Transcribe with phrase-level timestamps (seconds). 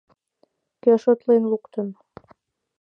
[0.83, 1.87] Кӧ шотлен луктын?